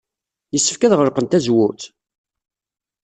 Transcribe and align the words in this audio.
Yessefk 0.53 0.81
ad 0.83 0.93
ɣelqen 0.99 1.25
tazewwut? 1.27 1.81